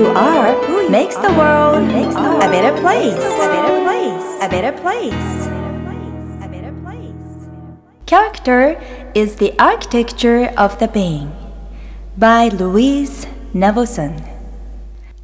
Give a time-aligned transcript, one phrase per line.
[0.00, 0.56] you are
[0.88, 3.26] makes the world a better place.
[3.44, 4.40] A better place.
[4.40, 5.48] A better place.
[8.06, 8.80] Character
[9.14, 11.30] is the architecture of the being
[12.16, 14.24] by Louise Nevelson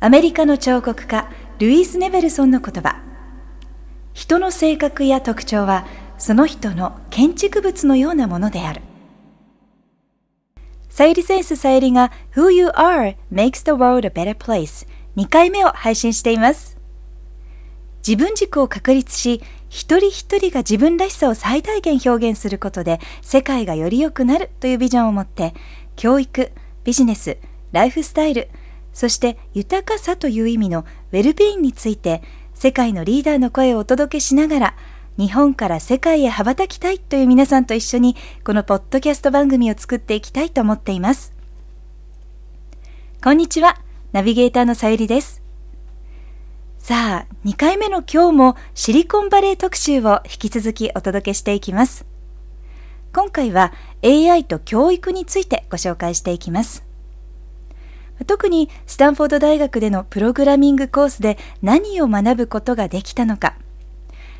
[0.00, 1.30] アメリカの彫刻家
[1.60, 3.00] ルイース・ネベルソンの言葉
[4.12, 5.86] 人の性格や特徴は
[6.18, 8.82] その人の建築物のようなものである
[10.94, 16.78] さゆりセンスさゆりが Who You Are Makes the World a Better Place 2回目を配信しています。
[18.06, 25.52] 自分軸を確立し、一人一人が自分らしさを最大限表現することで世界がより良くなるというビジョンを持って、
[25.96, 26.52] 教育、
[26.84, 27.38] ビジネス、
[27.72, 28.48] ライフスタイル、
[28.92, 32.22] そして豊かさという意味のウェルビーンについて
[32.54, 34.76] 世界のリーダーの声をお届けしながら
[35.16, 41.32] 日本から世界へ羽ばたきたいという皆さんと一緒にこのポッドキャスト番組を作っていきたいと思っています。
[43.22, 43.78] こんにちは、
[44.12, 45.40] ナビゲーターのさゆりです。
[46.78, 52.06] さあ、2回目の今日もシリコンバレー特集を引き続きお届けしていきます。
[53.14, 56.84] 今回は AI と教育についてご紹介していきます。
[58.26, 63.54] 特にスタンフォード大学でのプログラミングコースで何を学ぶことができたのか、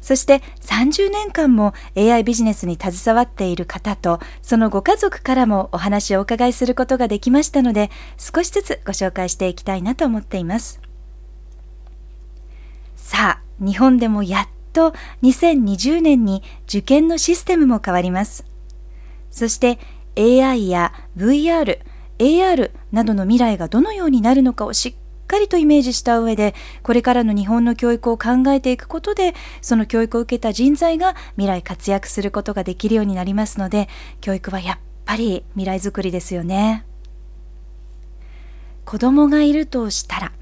[0.00, 10.80] そして30年間も AI ビジネスに携わっている方とそのご家族からもお話をお伺いすることができましたので少しずつご紹介していきたいなと思っています。
[12.96, 18.44] さあ、日本でもやっと2020年に受験のシステムも変わります。
[19.30, 19.78] そして
[20.16, 21.80] AI や VR、
[22.18, 24.94] AR などの未来がどのようになるのかをしっ
[25.30, 33.88] かりとイメージした上で、これからの日本の教育を考えていくことで、その教育を受けた人材が未来活躍することができるようになりますので、
[34.20, 36.84] 教育はやっぱり未来づくりですよね。
[38.84, 40.32] 子供がいるとしたら、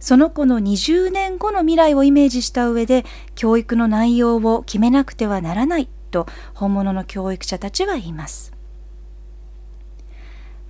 [0.00, 3.04] その子の20年後の未来をイメージした上で、
[3.36, 8.53] 教育の内容を決めなくてはならないと本物の教育者たちは言います。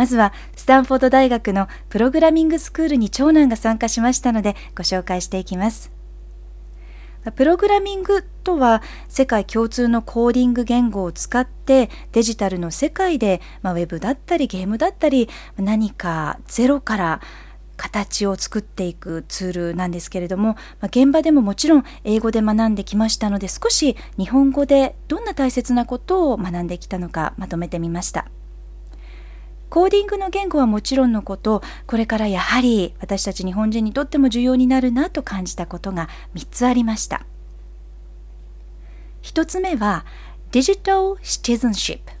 [0.00, 5.92] まずはスタンフォード大学のプログラミングスクールに長男が参加しましたのでご紹介していきます。
[7.36, 15.28] プログラミングとは世界共通のコーディング言語を使ってデジタルの世界で、まあ、ウェブだったりゲームだったり
[15.58, 17.20] 何かゼロから
[17.76, 28.30] 形を作っていくツールなんですけれども、まあ、現場でももちろん英語で学んできましたので少し日本語でどんな大切なことを学んできたのかまとめてみました。
[29.70, 37.24] コーディングの言語はもちろんのこと、これからやはり私たち日本人にとっても重要になるなと感じたことが3つありました。
[39.22, 40.04] 1つ目は、
[40.50, 42.12] デジタルシティズンシップ。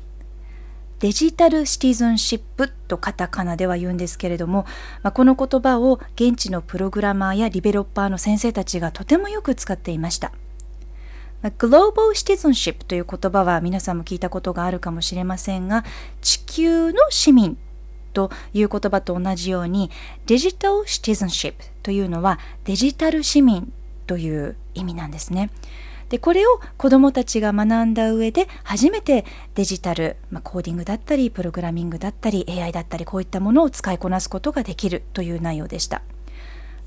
[1.00, 4.64] デジタルシティズンシップとカタカナでは言うんですけれども、
[5.02, 10.30] まあ、この言葉を現地のプログラマーやリベロッパーの先生たちがとてもよく使っていました。
[11.48, 15.84] グローバルシティズンシップという言葉は皆さんも聞いたことがあるかもしれませんが、
[16.20, 17.56] 地球の市民
[18.12, 19.90] という言葉と同じように、
[20.26, 23.72] デジタルシティズンシップというのはデジタル市民
[24.06, 25.50] という意味なんですね。
[26.10, 29.24] で、これを子供たちが学んだ上で初めて
[29.54, 36.02] デジタル、まあ、コーディングだったり、プログラミングだったり、AI だったり、こういったものを使いこなすことができるという内容でした。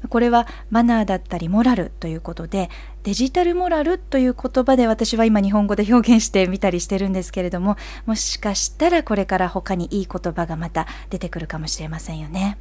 [0.10, 2.70] これはマナーだったりモラルということで
[3.04, 7.76] デジタルモラルという言葉で私は今日本語で表現してみたりしてるんですけれども
[8.06, 12.58] もしかしたらこれから他にいい言葉がまた出てくるかもしれませんよね。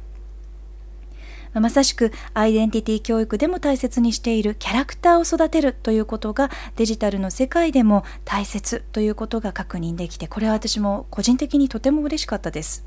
[1.53, 12.83] まさしくアイデンティティ教育でも大切にしているキャラクターを育てるということがデジタルの世界でも大切ということが確認できてこれは私も個人的にとても嬉しかったです。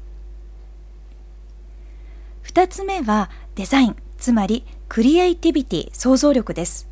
[2.43, 6.89] 2つ目はデザインつまりクリエイティビティ想像力です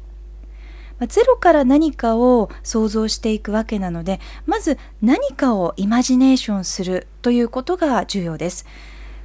[1.08, 8.66] ゼロから何かを想像していくわけなのでまず何かをイマジネーションするということが重要です。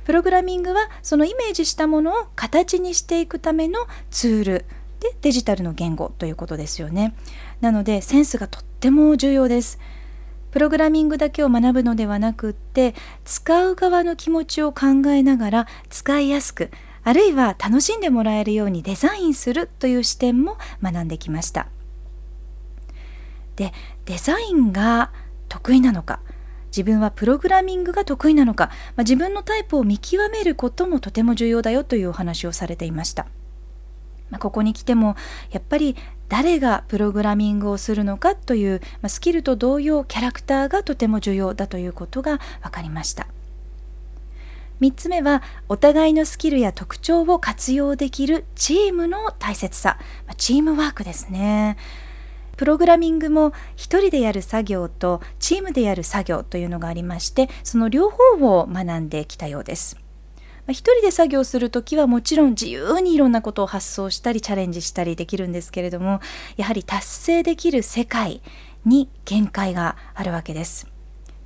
[0.05, 3.79] プログラミングはそのイメージしたものを形にしていくための
[4.09, 4.65] ツール。
[4.99, 7.15] でデジタルの言語ということですよね。
[7.61, 9.79] なのでセンスがとっても重要です。
[10.51, 16.71] プログラミングだけを学ぶのではなくって使う側の気持ちを考えながら使いやすく
[17.03, 21.67] あるいは楽しんでもらえるようにデザインするという視点も学んできました。
[23.55, 23.73] で
[24.05, 25.11] デザインが
[25.49, 26.21] 得意なのか
[26.67, 33.25] 自分はプログラミングが得意なのか、まあ、自分のタイプを見極めることもとても重要だよというお話をされていました、
[34.29, 35.15] まあ、ここに来ても
[35.51, 35.95] やっぱり
[36.29, 43.27] 誰がプログラミングをするのかという、まあ、スキルと同様キャラクターがとても重要だということが分かりました。
[44.81, 49.99] 3つ目はお互いのスキルや特徴を活用できるチームの大切さ。
[50.37, 51.75] チームワークですね。
[52.55, 59.97] プログラミングも一人でやる作業とチームでやる作業というのがありましてその両方を学んできたようです。
[60.67, 66.21] 一人で作業するときはもちろん自由にいろんなことを発想したりチャレンジしたりできるんですけれども
[66.57, 68.41] やはり達成できる世界
[68.85, 70.87] に限界があるわけです。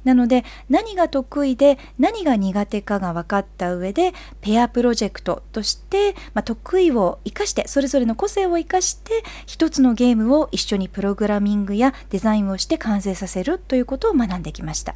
[0.04, 14.96] なので何が得意で何が苦手かが分かった上でペアプロジェクトとして、まあ、得意を生かしてそれぞれの個性を生かして一つのゲームを一緒にプログラミングやデザインをして完成させるということを学んできました。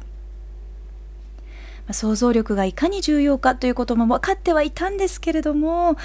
[1.90, 5.96] 想像力がいかに重要かということも分かってはいたんですけれども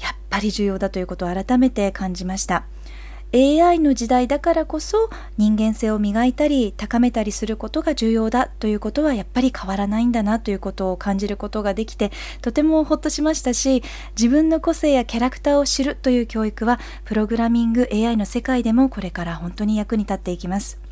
[0.00, 2.64] やっぱり重要だということを改めて感じました。
[3.34, 13.82] AI の時代だからこそ人間性を磨いたり高めたりすることが重要だということはやっぱり変わらないんだなということを感じることができてとてもほっとしましたし
[14.16, 20.83] 自分の個性やキャラクターを知るという教育はプログラミング AI の世界でもこれから本当に役に立っていきます。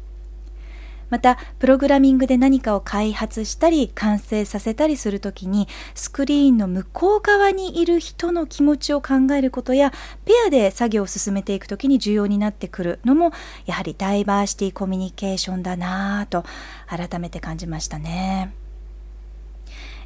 [1.12, 9.93] またプログラミングで何かを開発したり完成させたりする時にスクリーンの向こう側にいる人の気持ちを考えることや
[10.25, 13.31] ペアで作業を進めていく時に重要になってくるのも
[13.67, 16.47] やはりダイバーシティコミュニケーションだなぁと
[16.88, 18.62] 改めて感じましたね。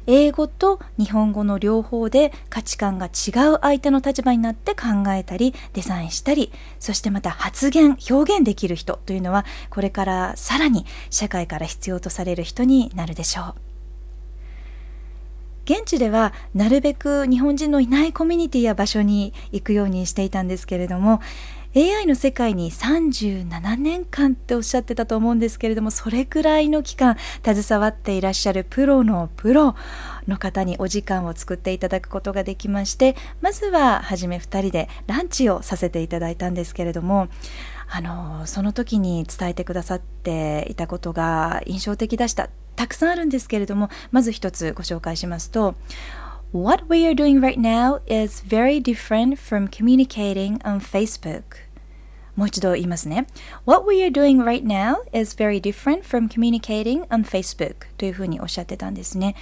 [0.07, 13.67] 英語と日本語の両方で価値観が違う相手の立場になって考えたりデザインしたりそしてまた発言表現できる人というのはこれからさらに社会から必要とされる人になるでしょう。
[15.65, 21.19] 現地ではなるべく日本人のいないコミュニティや場所に行くようにしていたんですけれども
[21.77, 29.75] AI の世界に37年間っておっしゃってたと思うんですけれどもそれくらいの期間携わっていらっしゃるプロのプロ
[30.27, 37.27] の方にお時間を作っていただくことができましてまずは初め2人でランチをさせていただいたんですけれども
[37.87, 45.75] あのその時に伝えてくださっていたことが印象的でしたたくさんあるんですけれどもまず一つご紹介しますと
[46.53, 51.66] What we are doing right now is very different from communicating on Facebook.
[52.37, 53.27] もう一度言いますね。
[53.65, 59.35] What we are doing right now is very different from communicating on Facebook というふうにおっしゃってたんですね。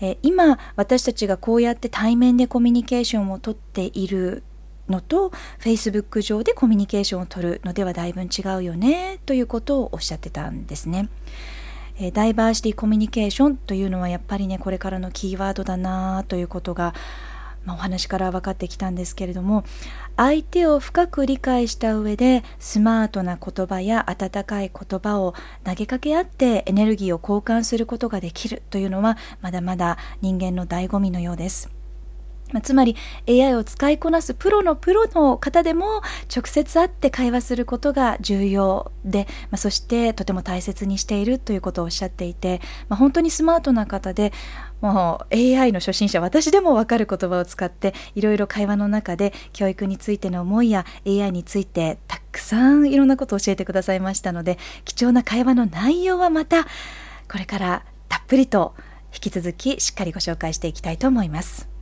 [0.00, 4.42] え今私たちがこうやって対面でコミュニケーションをとっている
[4.88, 8.26] のと Facebook 上でコミュニケーションをとるのではだいぶ違
[8.56, 11.08] うよねということをおっしゃってたんですね。
[12.00, 16.94] えダイバーシティコミュニケーションというのはやっぱりねこれからのキーワードだなということが、
[17.68, 19.62] まあ、お話から分かってきたんですけれども
[20.16, 25.34] 相手を深く理解した上でスマートな言葉や温かい言葉を
[25.64, 31.77] 投げかけ合ってエネルギーを交換することができるというのはまだまだ人間の醍醐味のようです。
[32.52, 32.96] まあ、つまり
[33.28, 36.02] AI を使いこなすプロのプロの方でも
[36.34, 44.32] 直接会って会話することが重要で、まあ、そしてとても大切にしているということをおっしゃっていて、まあ、本当にスマートな方で
[44.80, 56.64] もう AI の初心者私でもわかる言葉を使っていろいろ会話の中で教育についての思いや AI についてたくさんいろんなことを教えてくださいましたので貴重な会話の内容はまた
[57.30, 58.74] これからたっぷりと
[59.12, 61.77] 引き続きしっかりご紹介していきたいと思います。